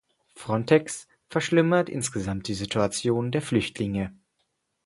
Frontex 0.33 1.07
verschlimmert 1.29 1.87
insgesamt 1.87 2.47
die 2.47 2.55
Situation 2.55 3.31
der 3.31 3.43
Flüchtlinge. 3.43 4.11